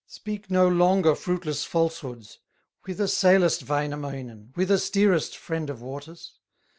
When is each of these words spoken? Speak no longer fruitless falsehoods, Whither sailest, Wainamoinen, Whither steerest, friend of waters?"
Speak 0.07 0.49
no 0.49 0.67
longer 0.67 1.13
fruitless 1.13 1.63
falsehoods, 1.63 2.39
Whither 2.85 3.05
sailest, 3.05 3.69
Wainamoinen, 3.69 4.49
Whither 4.55 4.79
steerest, 4.79 5.37
friend 5.37 5.69
of 5.69 5.79
waters?" 5.79 6.39